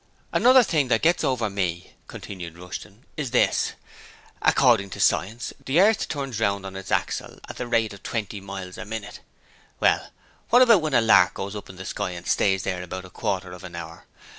[0.33, 3.73] 'Another thing that gets over me,' continued Rushton, 'is this:
[4.41, 8.41] according to science, the earth turns round on its axle at the rate of twenty
[8.41, 9.19] miles a minit.
[9.79, 10.09] Well,
[10.49, 13.11] what about when a lark goes up in the sky and stays there about a
[13.11, 14.07] quarter of an hour?